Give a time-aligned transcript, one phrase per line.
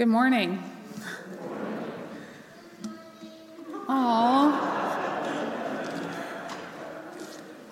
[0.00, 0.62] Good morning.
[3.86, 4.50] Aww.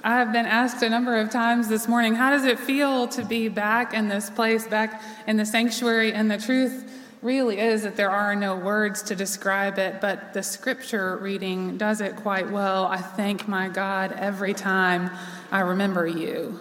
[0.05, 3.49] I've been asked a number of times this morning, how does it feel to be
[3.49, 6.13] back in this place, back in the sanctuary?
[6.13, 10.43] And the truth really is that there are no words to describe it, but the
[10.43, 12.85] scripture reading does it quite well.
[12.85, 15.11] I thank my God every time
[15.51, 16.61] I remember you,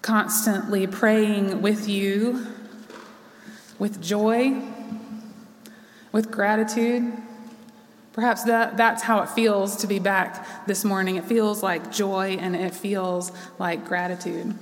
[0.00, 2.46] constantly praying with you,
[3.80, 4.62] with joy,
[6.12, 7.12] with gratitude.
[8.12, 11.16] Perhaps that, that's how it feels to be back this morning.
[11.16, 14.54] It feels like joy and it feels like gratitude.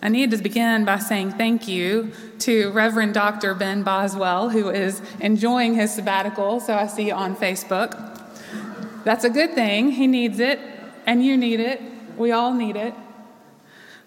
[0.00, 3.54] I need to begin by saying thank you to Reverend Dr.
[3.54, 8.20] Ben Boswell, who is enjoying his sabbatical, so I see on Facebook.
[9.04, 9.92] That's a good thing.
[9.92, 10.60] He needs it,
[11.06, 11.80] and you need it.
[12.18, 12.94] We all need it.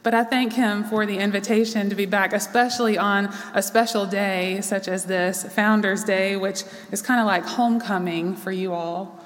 [0.08, 4.62] But I thank him for the invitation to be back, especially on a special day
[4.62, 9.22] such as this, Founders Day, which is kind of like homecoming for you all.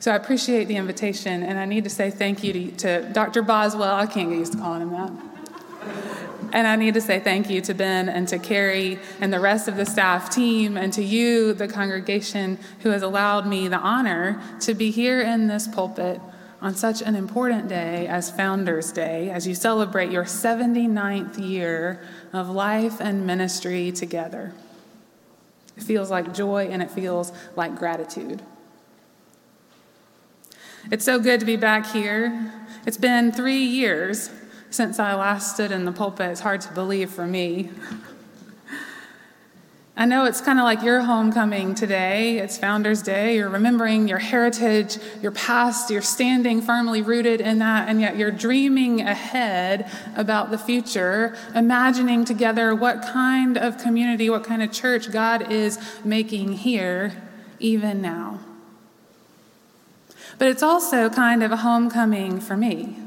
[0.00, 3.40] So I appreciate the invitation, and I need to say thank you to, to Dr.
[3.40, 3.94] Boswell.
[3.94, 5.10] I can't get used to calling him that.
[6.52, 9.68] And I need to say thank you to Ben and to Carrie and the rest
[9.68, 14.38] of the staff team and to you, the congregation, who has allowed me the honor
[14.60, 16.20] to be here in this pulpit
[16.64, 22.48] on such an important day as Founders Day, as you celebrate your 79th year of
[22.48, 24.54] life and ministry together.
[25.76, 28.40] It feels like joy and it feels like gratitude.
[30.90, 32.50] It's so good to be back here.
[32.86, 34.30] It's been three years
[34.70, 36.30] since I last stood in the pulpit.
[36.30, 37.68] It's hard to believe for me.
[39.96, 42.38] I know it's kind of like your homecoming today.
[42.38, 43.36] It's Founders Day.
[43.36, 45.88] You're remembering your heritage, your past.
[45.88, 52.24] You're standing firmly rooted in that, and yet you're dreaming ahead about the future, imagining
[52.24, 57.22] together what kind of community, what kind of church God is making here,
[57.60, 58.40] even now.
[60.38, 63.03] But it's also kind of a homecoming for me.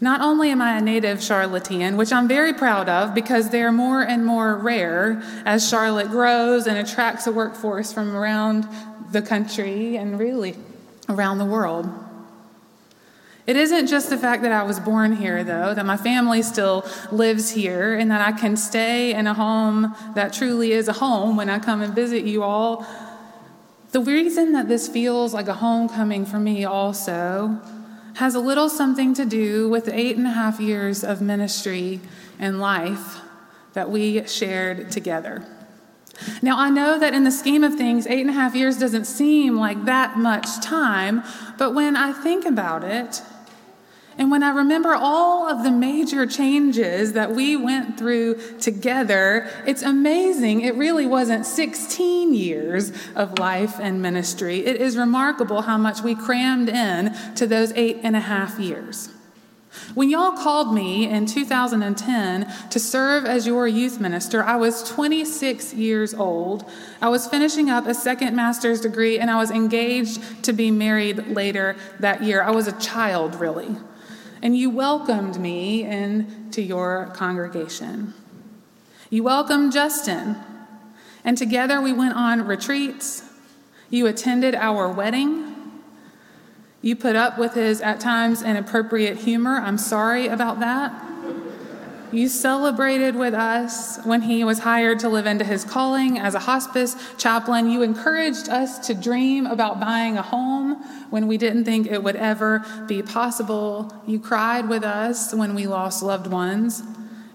[0.00, 4.02] Not only am I a native Charlottean, which I'm very proud of because they're more
[4.02, 8.68] and more rare as Charlotte grows and attracts a workforce from around
[9.10, 10.54] the country and really
[11.08, 11.88] around the world.
[13.48, 16.84] It isn't just the fact that I was born here, though, that my family still
[17.10, 21.34] lives here, and that I can stay in a home that truly is a home
[21.36, 22.86] when I come and visit you all.
[23.92, 27.58] The reason that this feels like a homecoming for me also
[28.18, 32.00] has a little something to do with eight and a half years of ministry
[32.36, 33.20] and life
[33.74, 35.46] that we shared together.
[36.42, 39.04] Now, I know that in the scheme of things, eight and a half years doesn't
[39.04, 41.22] seem like that much time,
[41.58, 43.22] but when I think about it,
[44.18, 49.82] and when I remember all of the major changes that we went through together, it's
[49.82, 50.62] amazing.
[50.62, 54.66] It really wasn't 16 years of life and ministry.
[54.66, 59.10] It is remarkable how much we crammed in to those eight and a half years.
[59.94, 65.74] When y'all called me in 2010 to serve as your youth minister, I was 26
[65.74, 66.68] years old.
[67.00, 71.28] I was finishing up a second master's degree and I was engaged to be married
[71.28, 72.42] later that year.
[72.42, 73.76] I was a child, really
[74.42, 78.14] and you welcomed me into your congregation.
[79.10, 80.36] You welcomed Justin,
[81.24, 83.22] and together we went on retreats.
[83.90, 85.54] You attended our wedding.
[86.82, 89.56] You put up with his, at times, inappropriate humor.
[89.56, 91.07] I'm sorry about that.
[92.10, 96.38] You celebrated with us when he was hired to live into his calling as a
[96.38, 97.70] hospice chaplain.
[97.70, 100.76] You encouraged us to dream about buying a home
[101.10, 103.92] when we didn't think it would ever be possible.
[104.06, 106.82] You cried with us when we lost loved ones.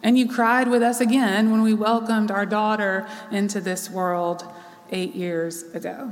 [0.01, 4.43] And you cried with us again when we welcomed our daughter into this world
[4.91, 6.11] eight years ago.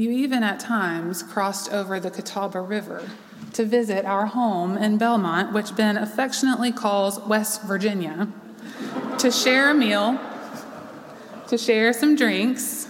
[0.00, 3.06] You even at times crossed over the Catawba River
[3.52, 8.26] to visit our home in Belmont, which Ben affectionately calls West Virginia,
[9.18, 10.18] to share a meal,
[11.48, 12.88] to share some drinks,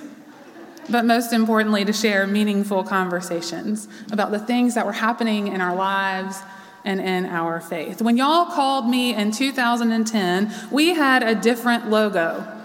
[0.88, 5.74] but most importantly, to share meaningful conversations about the things that were happening in our
[5.74, 6.38] lives
[6.84, 8.00] and in our faith.
[8.00, 12.59] When y'all called me in 2010, we had a different logo.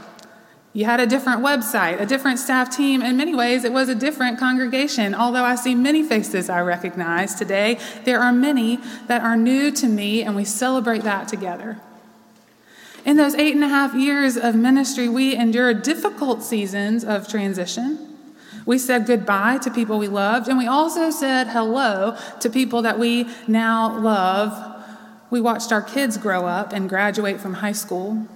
[0.75, 3.01] You had a different website, a different staff team.
[3.01, 5.15] In many ways, it was a different congregation.
[5.15, 9.87] Although I see many faces I recognize today, there are many that are new to
[9.87, 11.79] me, and we celebrate that together.
[13.05, 18.17] In those eight and a half years of ministry, we endured difficult seasons of transition.
[18.65, 22.99] We said goodbye to people we loved, and we also said hello to people that
[22.99, 24.83] we now love.
[25.29, 28.27] We watched our kids grow up and graduate from high school.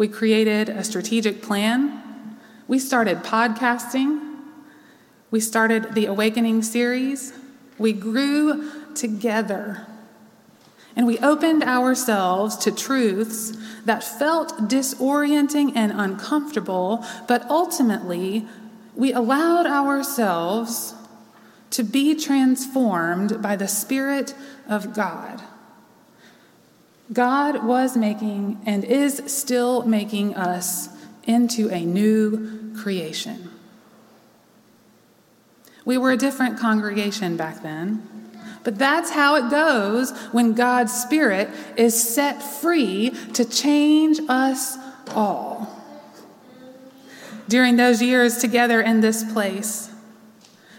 [0.00, 2.38] We created a strategic plan.
[2.66, 4.38] We started podcasting.
[5.30, 7.34] We started the Awakening series.
[7.76, 9.86] We grew together.
[10.96, 13.52] And we opened ourselves to truths
[13.84, 18.46] that felt disorienting and uncomfortable, but ultimately,
[18.96, 20.94] we allowed ourselves
[21.72, 24.32] to be transformed by the Spirit
[24.66, 25.42] of God.
[27.12, 30.88] God was making and is still making us
[31.24, 33.50] into a new creation.
[35.84, 38.06] We were a different congregation back then,
[38.62, 44.76] but that's how it goes when God's Spirit is set free to change us
[45.14, 45.76] all.
[47.48, 49.90] During those years together in this place,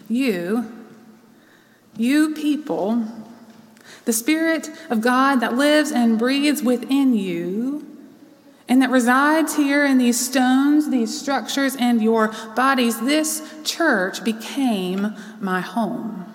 [0.07, 0.71] you,
[1.97, 3.05] you people,
[4.05, 7.87] the Spirit of God that lives and breathes within you
[8.71, 15.13] and that resides here in these stones, these structures, and your bodies, this church became
[15.41, 16.25] my home.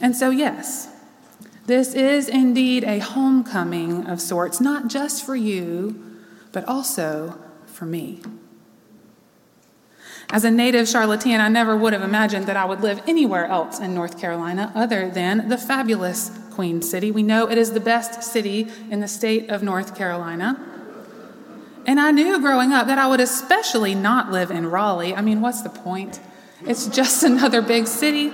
[0.00, 0.88] And so, yes,
[1.66, 6.02] this is indeed a homecoming of sorts, not just for you,
[6.50, 8.22] but also for me.
[10.32, 13.80] As a native Charlottean, I never would have imagined that I would live anywhere else
[13.80, 17.10] in North Carolina other than the fabulous Queen City.
[17.10, 20.56] We know it is the best city in the state of North Carolina.
[21.84, 25.14] And I knew growing up that I would especially not live in Raleigh.
[25.14, 26.20] I mean, what's the point?
[26.64, 28.32] It's just another big city.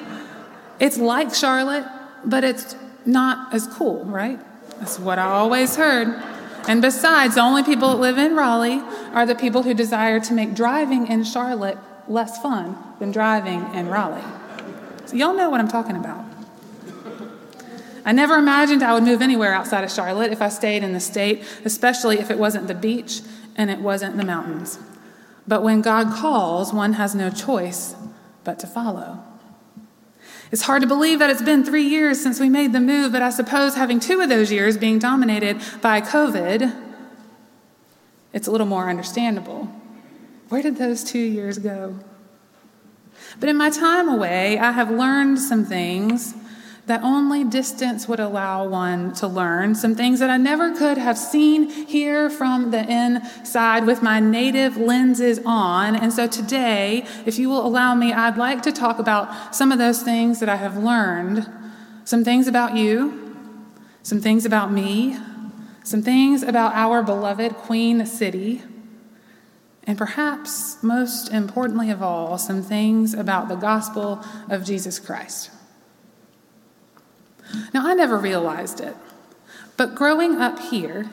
[0.78, 1.86] It's like Charlotte,
[2.26, 2.76] but it's
[3.06, 4.38] not as cool, right?
[4.78, 6.22] That's what I always heard.
[6.68, 8.82] And besides, the only people that live in Raleigh
[9.12, 11.78] are the people who desire to make driving in Charlotte
[12.08, 14.24] less fun than driving in Raleigh.
[15.06, 16.24] So, y'all know what I'm talking about.
[18.04, 21.00] I never imagined I would move anywhere outside of Charlotte if I stayed in the
[21.00, 23.20] state, especially if it wasn't the beach
[23.56, 24.78] and it wasn't the mountains.
[25.48, 27.96] But when God calls, one has no choice
[28.44, 29.25] but to follow.
[30.52, 33.22] It's hard to believe that it's been three years since we made the move, but
[33.22, 36.84] I suppose having two of those years being dominated by COVID,
[38.32, 39.64] it's a little more understandable.
[40.48, 41.98] Where did those two years go?
[43.40, 46.34] But in my time away, I have learned some things
[46.86, 51.18] that only distance would allow one to learn, some things that I never could have
[51.18, 55.96] seen here from the inside with my native lenses on.
[55.96, 59.78] And so today, if you will allow me, I'd like to talk about some of
[59.78, 61.50] those things that I have learned,
[62.04, 63.34] some things about you,
[64.04, 65.18] some things about me,
[65.82, 68.62] some things about our beloved Queen City.
[69.82, 75.50] And perhaps most importantly of all, some things about the gospel of Jesus Christ.
[77.72, 78.96] Now, I never realized it,
[79.76, 81.10] but growing up here,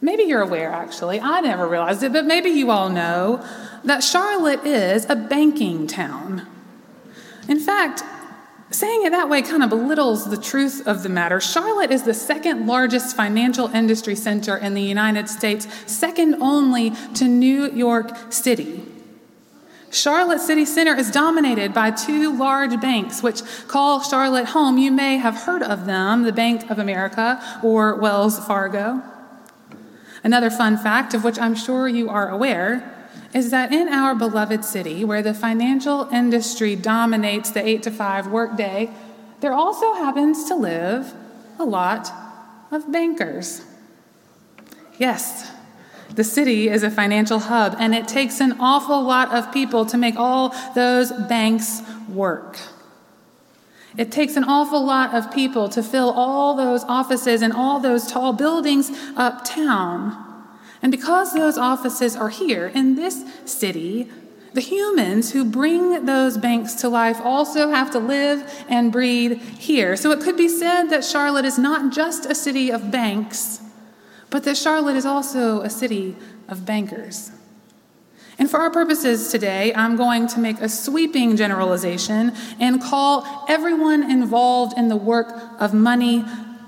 [0.00, 3.44] maybe you're aware actually, I never realized it, but maybe you all know
[3.84, 6.46] that Charlotte is a banking town.
[7.48, 8.02] In fact,
[8.70, 11.40] saying it that way kind of belittles the truth of the matter.
[11.40, 17.26] Charlotte is the second largest financial industry center in the United States, second only to
[17.26, 18.84] New York City.
[19.94, 24.76] Charlotte City Center is dominated by two large banks, which call Charlotte home.
[24.76, 29.02] You may have heard of them the Bank of America or Wells Fargo.
[30.24, 32.90] Another fun fact, of which I'm sure you are aware,
[33.32, 38.26] is that in our beloved city, where the financial industry dominates the 8 to 5
[38.28, 38.90] workday,
[39.40, 41.14] there also happens to live
[41.58, 42.10] a lot
[42.72, 43.62] of bankers.
[44.98, 45.53] Yes,
[46.14, 49.96] the city is a financial hub, and it takes an awful lot of people to
[49.96, 52.58] make all those banks work.
[53.96, 58.10] It takes an awful lot of people to fill all those offices and all those
[58.10, 60.20] tall buildings uptown.
[60.82, 64.10] And because those offices are here in this city,
[64.52, 69.96] the humans who bring those banks to life also have to live and breathe here.
[69.96, 73.60] So it could be said that Charlotte is not just a city of banks
[74.34, 76.16] but that Charlotte is also a city
[76.48, 77.30] of bankers.
[78.36, 84.10] And for our purposes today, I'm going to make a sweeping generalization and call everyone
[84.10, 86.24] involved in the work of money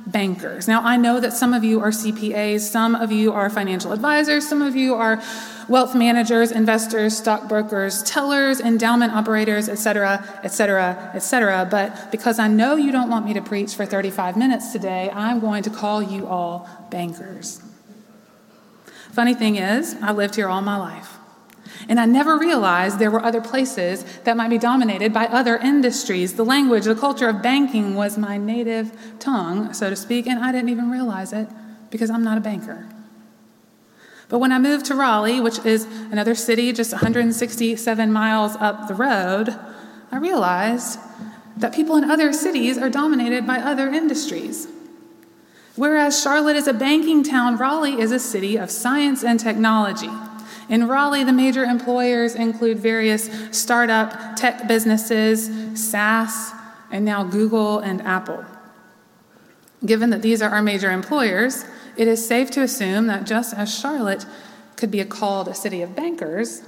[0.06, 0.68] bankers.
[0.68, 4.48] Now, I know that some of you are CPAs, some of you are financial advisors,
[4.48, 5.20] some of you are
[5.68, 11.66] wealth managers, investors, stockbrokers, tellers, endowment operators, etc., etc., etc.
[11.68, 15.40] But because I know you don't want me to preach for 35 minutes today, I'm
[15.40, 17.60] going to call you all bankers.
[19.10, 21.16] Funny thing is, I lived here all my life.
[21.88, 26.34] And I never realized there were other places that might be dominated by other industries.
[26.34, 30.52] The language, the culture of banking was my native tongue, so to speak, and I
[30.52, 31.48] didn't even realize it
[31.90, 32.88] because I'm not a banker.
[34.28, 38.94] But when I moved to Raleigh, which is another city just 167 miles up the
[38.94, 39.56] road,
[40.10, 40.98] I realized
[41.56, 44.68] that people in other cities are dominated by other industries.
[45.76, 50.10] Whereas Charlotte is a banking town, Raleigh is a city of science and technology.
[50.68, 56.52] In Raleigh, the major employers include various startup tech businesses, SAS,
[56.90, 58.44] and now Google and Apple.
[59.84, 61.64] Given that these are our major employers,
[61.96, 64.26] it is safe to assume that just as Charlotte
[64.76, 66.62] could be called a city of bankers,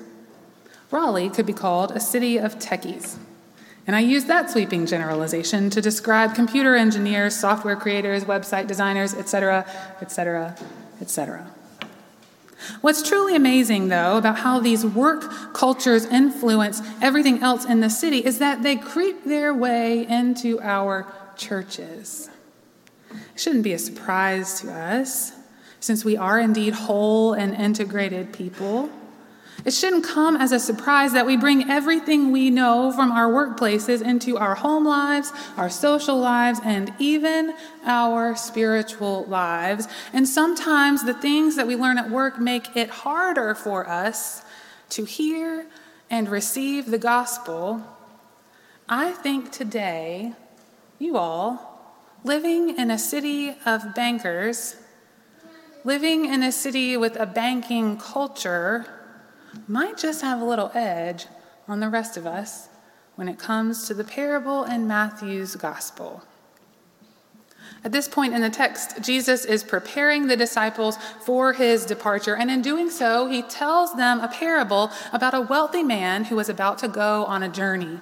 [0.90, 3.16] Raleigh could be called a city of techies.
[3.86, 9.66] And I use that sweeping generalization to describe computer engineers, software creators, website designers, etc.,
[10.00, 10.56] etc.,
[11.00, 11.50] etc.
[12.80, 18.18] What's truly amazing, though, about how these work cultures influence everything else in the city
[18.18, 22.28] is that they creep their way into our churches.
[23.10, 25.32] It shouldn't be a surprise to us,
[25.80, 28.90] since we are indeed whole and integrated people.
[29.64, 34.02] It shouldn't come as a surprise that we bring everything we know from our workplaces
[34.02, 39.88] into our home lives, our social lives, and even our spiritual lives.
[40.12, 44.42] And sometimes the things that we learn at work make it harder for us
[44.90, 45.66] to hear
[46.08, 47.82] and receive the gospel.
[48.88, 50.32] I think today,
[50.98, 54.76] you all, living in a city of bankers,
[55.84, 58.86] living in a city with a banking culture,
[59.66, 61.26] might just have a little edge
[61.66, 62.68] on the rest of us
[63.16, 66.22] when it comes to the parable in Matthew's gospel.
[67.84, 72.50] At this point in the text, Jesus is preparing the disciples for his departure, and
[72.50, 76.78] in doing so, he tells them a parable about a wealthy man who was about
[76.78, 78.00] to go on a journey.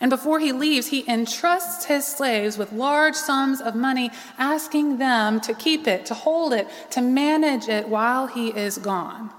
[0.00, 5.40] And before he leaves, he entrusts his slaves with large sums of money, asking them
[5.40, 9.30] to keep it, to hold it, to manage it while he is gone.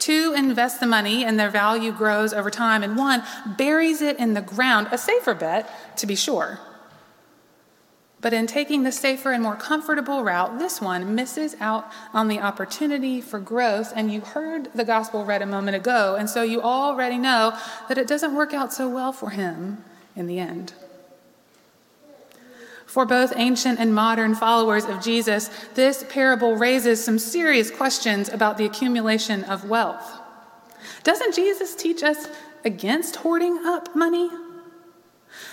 [0.00, 3.22] Two invest the money and their value grows over time, and one
[3.56, 6.58] buries it in the ground, a safer bet, to be sure.
[8.22, 12.40] But in taking the safer and more comfortable route, this one misses out on the
[12.40, 13.92] opportunity for growth.
[13.94, 17.56] And you heard the gospel read a moment ago, and so you already know
[17.88, 19.84] that it doesn't work out so well for him
[20.16, 20.74] in the end.
[22.90, 28.58] For both ancient and modern followers of Jesus, this parable raises some serious questions about
[28.58, 30.18] the accumulation of wealth.
[31.04, 32.26] Doesn't Jesus teach us
[32.64, 34.28] against hoarding up money?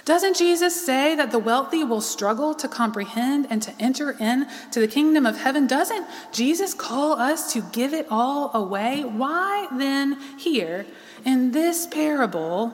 [0.04, 4.88] Doesn't Jesus say that the wealthy will struggle to comprehend and to enter into the
[4.88, 5.68] kingdom of heaven?
[5.68, 9.04] Doesn't Jesus call us to give it all away?
[9.04, 10.88] Why then, here
[11.24, 12.74] in this parable,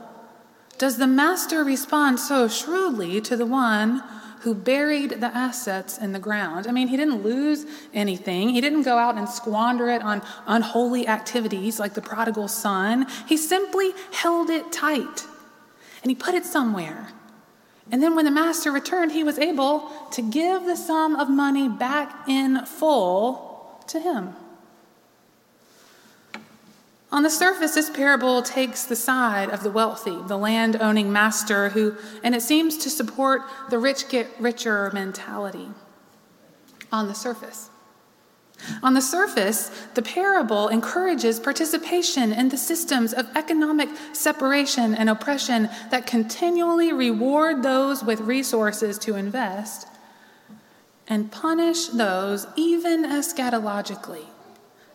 [0.77, 4.01] does the master respond so shrewdly to the one
[4.43, 6.67] who buried the assets in the ground.
[6.67, 8.49] I mean, he didn't lose anything.
[8.49, 13.07] He didn't go out and squander it on unholy activities like the prodigal son.
[13.25, 15.25] He simply held it tight
[16.01, 17.09] and he put it somewhere.
[17.89, 21.69] And then when the master returned, he was able to give the sum of money
[21.69, 24.35] back in full to him.
[27.13, 31.69] On the surface, this parable takes the side of the wealthy, the land owning master,
[31.69, 35.69] who, and it seems to support the rich get richer mentality.
[36.91, 37.69] On the surface.
[38.81, 45.69] On the surface, the parable encourages participation in the systems of economic separation and oppression
[45.91, 49.87] that continually reward those with resources to invest
[51.07, 54.25] and punish those, even eschatologically,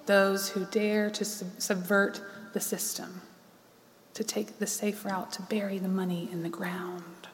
[0.09, 2.21] those who dare to subvert
[2.53, 3.21] the system,
[4.15, 7.29] to take the safe route to bury the money in the ground.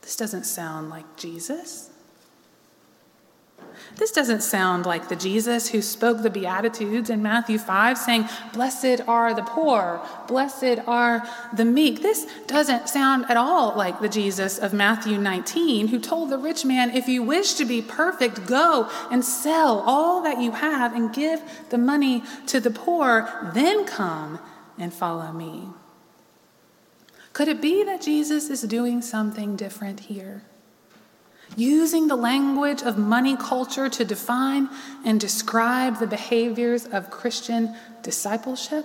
[0.00, 1.90] This doesn't sound like Jesus.
[3.96, 9.00] This doesn't sound like the Jesus who spoke the Beatitudes in Matthew 5, saying, Blessed
[9.08, 12.02] are the poor, blessed are the meek.
[12.02, 16.64] This doesn't sound at all like the Jesus of Matthew 19, who told the rich
[16.64, 21.14] man, If you wish to be perfect, go and sell all that you have and
[21.14, 24.38] give the money to the poor, then come
[24.78, 25.68] and follow me.
[27.32, 30.44] Could it be that Jesus is doing something different here?
[31.56, 34.68] Using the language of money culture to define
[35.04, 38.84] and describe the behaviors of Christian discipleship?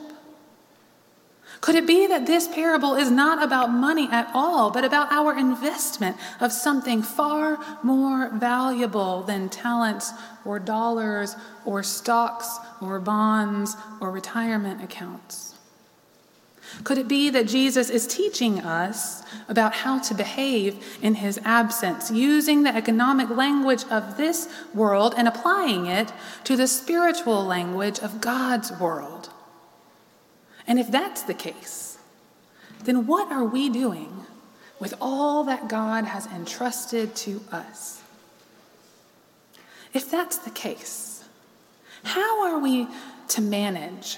[1.62, 5.38] Could it be that this parable is not about money at all, but about our
[5.38, 10.12] investment of something far more valuable than talents
[10.44, 15.51] or dollars or stocks or bonds or retirement accounts?
[16.84, 22.10] Could it be that Jesus is teaching us about how to behave in his absence,
[22.10, 26.12] using the economic language of this world and applying it
[26.46, 29.30] to the spiritual language of God's world?
[30.66, 31.98] And if that's the case,
[32.84, 34.26] then what are we doing
[34.80, 38.02] with all that God has entrusted to us?
[39.94, 41.24] If that's the case,
[42.04, 42.88] how are we
[43.30, 44.18] to manage?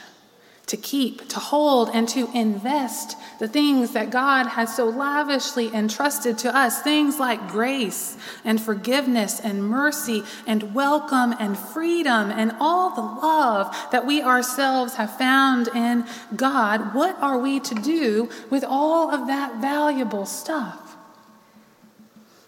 [0.67, 6.37] To keep, to hold, and to invest the things that God has so lavishly entrusted
[6.39, 12.95] to us things like grace and forgiveness and mercy and welcome and freedom and all
[12.95, 16.05] the love that we ourselves have found in
[16.35, 16.93] God.
[16.93, 20.95] What are we to do with all of that valuable stuff?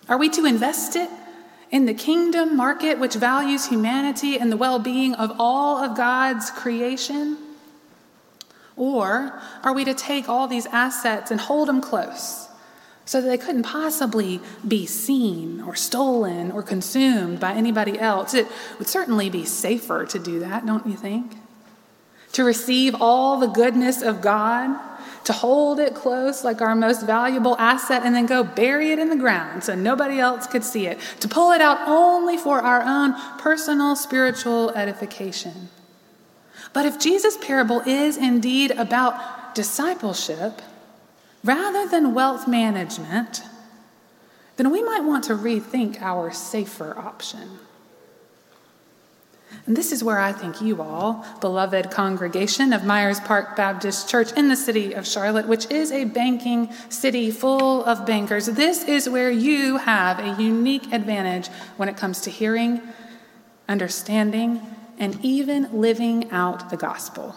[0.08, 1.10] Are we to invest it?
[1.70, 6.50] In the kingdom market, which values humanity and the well being of all of God's
[6.52, 7.38] creation?
[8.78, 12.50] Or are we to take all these assets and hold them close
[13.06, 18.34] so that they couldn't possibly be seen or stolen or consumed by anybody else?
[18.34, 21.34] It would certainly be safer to do that, don't you think?
[22.34, 24.78] To receive all the goodness of God,
[25.24, 29.10] to hold it close like our most valuable asset, and then go bury it in
[29.10, 32.82] the ground so nobody else could see it, to pull it out only for our
[32.82, 35.70] own personal spiritual edification.
[36.76, 40.62] But if Jesus' parable is indeed about discipleship
[41.42, 43.44] rather than wealth management,
[44.58, 47.60] then we might want to rethink our safer option.
[49.66, 54.34] And this is where I think you all, beloved congregation of Myers Park Baptist Church
[54.34, 59.08] in the city of Charlotte, which is a banking city full of bankers, this is
[59.08, 62.82] where you have a unique advantage when it comes to hearing,
[63.70, 67.36] understanding, and even living out the gospel.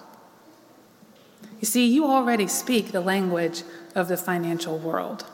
[1.61, 3.62] You see, you already speak the language
[3.95, 5.25] of the financial world.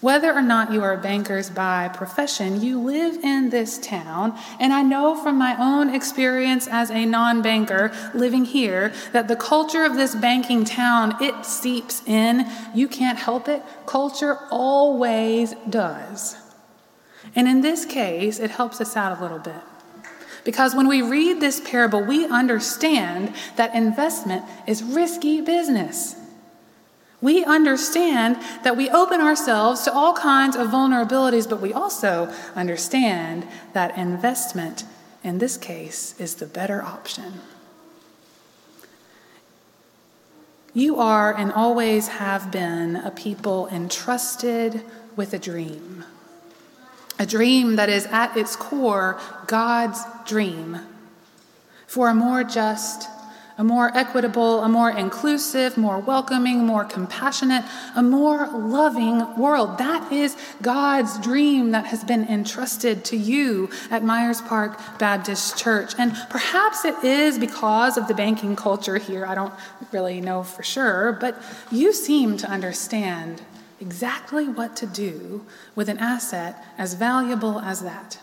[0.00, 4.82] Whether or not you are bankers by profession, you live in this town, and I
[4.82, 10.14] know from my own experience as a non-banker living here that the culture of this
[10.14, 12.46] banking town, it seeps in.
[12.74, 13.62] You can't help it.
[13.86, 16.36] Culture always does.
[17.34, 19.54] And in this case, it helps us out a little bit.
[20.44, 26.16] Because when we read this parable, we understand that investment is risky business.
[27.20, 33.48] We understand that we open ourselves to all kinds of vulnerabilities, but we also understand
[33.72, 34.84] that investment,
[35.22, 37.40] in this case, is the better option.
[40.74, 44.82] You are and always have been a people entrusted
[45.16, 46.04] with a dream
[47.18, 50.80] a dream that is at its core God's dream
[51.86, 53.08] for a more just,
[53.56, 59.78] a more equitable, a more inclusive, more welcoming, more compassionate, a more loving world.
[59.78, 65.94] That is God's dream that has been entrusted to you at Myers Park Baptist Church.
[65.98, 69.24] And perhaps it is because of the banking culture here.
[69.24, 69.54] I don't
[69.92, 73.40] really know for sure, but you seem to understand
[73.80, 78.18] exactly what to do with an asset as valuable as that.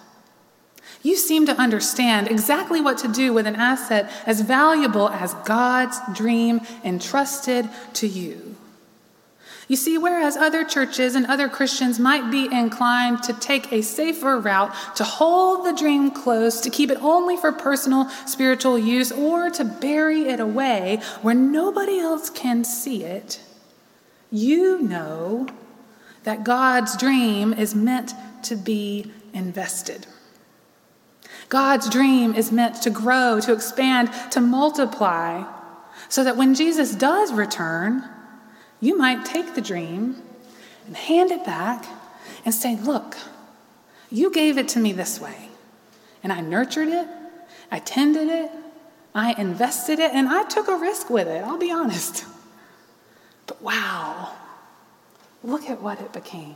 [1.04, 6.00] You seem to understand exactly what to do with an asset as valuable as God's
[6.14, 8.56] dream entrusted to you.
[9.68, 14.38] You see, whereas other churches and other Christians might be inclined to take a safer
[14.38, 19.50] route, to hold the dream close, to keep it only for personal spiritual use, or
[19.50, 23.40] to bury it away where nobody else can see it,
[24.32, 25.48] you know
[26.24, 28.14] that God's dream is meant
[28.44, 30.08] to be invested.
[31.50, 35.44] God's dream is meant to grow, to expand, to multiply,
[36.08, 38.08] so that when Jesus does return,
[38.80, 40.22] you might take the dream
[40.88, 41.86] and hand it back
[42.46, 43.18] and say, Look,
[44.10, 45.50] you gave it to me this way,
[46.24, 47.08] and I nurtured it,
[47.70, 48.52] I tended it,
[49.14, 52.26] I invested it, and I took a risk with it, I'll be honest.
[53.52, 54.32] But wow,
[55.44, 56.56] look at what it became.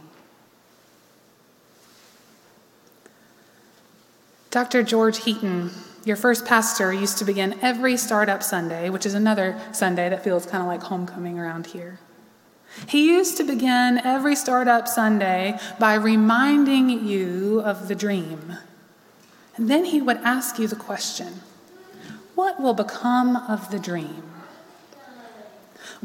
[4.50, 4.82] Dr.
[4.82, 5.72] George Heaton,
[6.06, 10.46] your first pastor, used to begin every startup Sunday, which is another Sunday that feels
[10.46, 12.00] kind of like homecoming around here.
[12.88, 18.56] He used to begin every startup Sunday by reminding you of the dream.
[19.58, 21.42] And then he would ask you the question
[22.36, 24.35] What will become of the dream?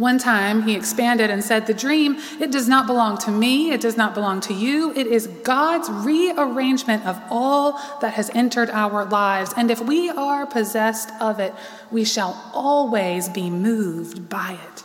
[0.01, 3.83] One time he expanded and said, The dream, it does not belong to me, it
[3.83, 4.95] does not belong to you.
[4.97, 9.53] It is God's rearrangement of all that has entered our lives.
[9.59, 11.53] And if we are possessed of it,
[11.91, 14.85] we shall always be moved by it.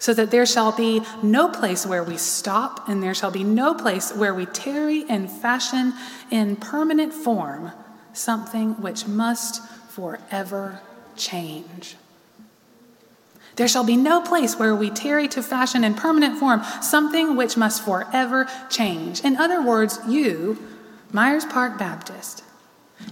[0.00, 3.72] so that there shall be no place where we stop, and there shall be no
[3.72, 5.94] place where we tarry and fashion
[6.30, 7.70] in permanent form
[8.12, 10.80] something which must forever
[11.16, 11.96] change.
[13.56, 17.56] There shall be no place where we tarry to fashion in permanent form something which
[17.56, 19.20] must forever change.
[19.20, 20.58] In other words, you,
[21.12, 22.42] Myers Park Baptist,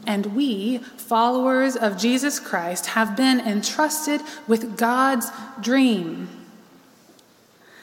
[0.07, 6.29] and we, followers of Jesus Christ, have been entrusted with God's dream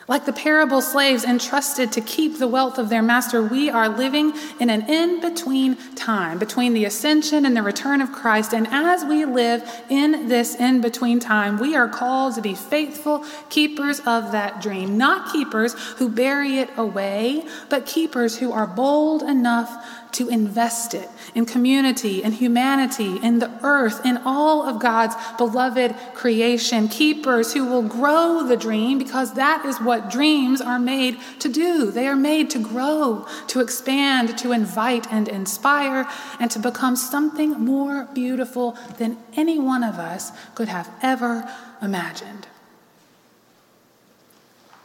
[0.09, 4.33] like the parable slaves entrusted to keep the wealth of their master, we are living
[4.59, 8.51] in an in between time, between the ascension and the return of Christ.
[8.51, 13.23] And as we live in this in between time, we are called to be faithful
[13.49, 14.97] keepers of that dream.
[14.97, 21.09] Not keepers who bury it away, but keepers who are bold enough to invest it
[21.35, 26.87] in community, in humanity, in the earth, in all of God's beloved creation.
[26.87, 31.91] Keepers who will grow the dream because that is what dreams are made to do.
[31.91, 36.07] They are made to grow, to expand, to invite and inspire,
[36.39, 41.49] and to become something more beautiful than any one of us could have ever
[41.81, 42.47] imagined.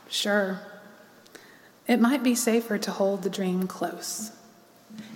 [0.09, 0.61] Sure,
[1.89, 4.31] it might be safer to hold the dream close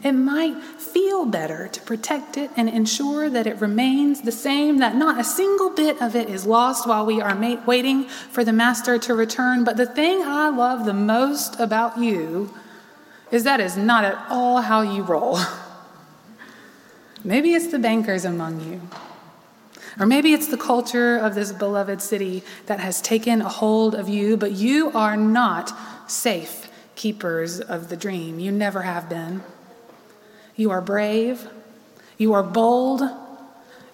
[0.03, 4.95] it might feel better to protect it and ensure that it remains the same, that
[4.95, 8.99] not a single bit of it is lost while we are waiting for the Master
[8.99, 9.65] to return.
[9.65, 12.55] But the thing I love the most about you
[13.31, 15.39] is that is not at all how you roll.
[17.25, 18.81] Maybe it's the bankers among you.
[19.99, 24.09] Or maybe it's the culture of this beloved city that has taken a hold of
[24.09, 25.77] you, but you are not
[26.09, 28.39] safe keepers of the dream.
[28.39, 29.43] You never have been.
[30.59, 31.49] You are brave.
[32.19, 33.03] You are bold.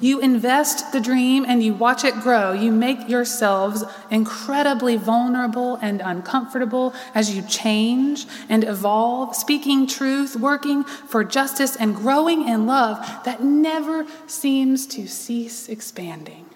[0.00, 2.52] You invest the dream and you watch it grow.
[2.52, 10.84] You make yourselves incredibly vulnerable and uncomfortable as you change and evolve, speaking truth, working
[10.84, 16.46] for justice, and growing in love that never seems to cease expanding.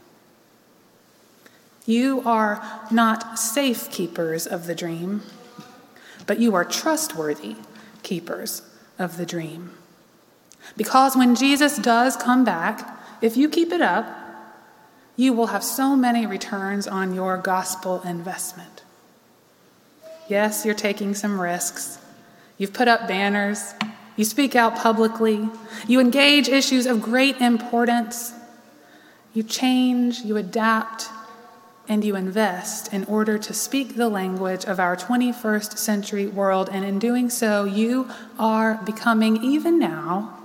[1.85, 5.23] You are not safe keepers of the dream,
[6.27, 7.57] but you are trustworthy
[8.03, 8.63] keepers
[8.99, 9.78] of the dream.
[10.77, 14.07] Because when Jesus does come back, if you keep it up,
[15.17, 18.85] you will have so many returns on your gospel investment.
[20.29, 21.99] Yes, you're taking some risks.
[22.57, 23.75] You've put up banners.
[24.17, 25.49] You speak out publicly.
[25.87, 28.33] You engage issues of great importance.
[29.35, 31.09] You change, you adapt,
[31.89, 36.69] and you invest in order to speak the language of our 21st century world.
[36.71, 40.38] And in doing so, you are becoming, even now,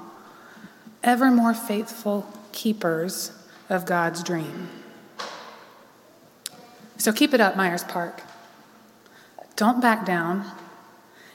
[1.03, 3.31] ever more faithful keepers
[3.69, 4.69] of God's dream.
[6.97, 8.21] So keep it up, Myers Park.
[9.55, 10.45] Don't back down.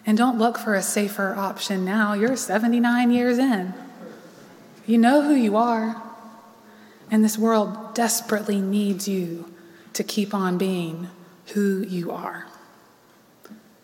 [0.07, 2.15] And don't look for a safer option now.
[2.15, 3.75] You're 79 years in.
[4.87, 6.03] You know who you are.
[7.11, 9.53] And this world desperately needs you
[9.93, 11.09] to keep on being
[11.49, 12.47] who you are.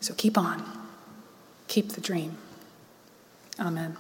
[0.00, 0.64] So keep on.
[1.68, 2.38] Keep the dream.
[3.58, 3.96] Amen.